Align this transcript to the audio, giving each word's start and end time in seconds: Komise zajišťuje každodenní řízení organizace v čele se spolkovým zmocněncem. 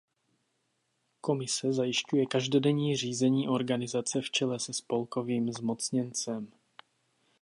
Komise 1.21 1.73
zajišťuje 1.73 2.25
každodenní 2.25 2.95
řízení 2.97 3.49
organizace 3.49 4.21
v 4.21 4.31
čele 4.31 4.59
se 4.59 4.73
spolkovým 4.73 5.51
zmocněncem. 5.51 6.47